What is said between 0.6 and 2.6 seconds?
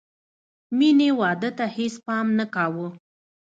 مینې واده ته هېڅ پام نه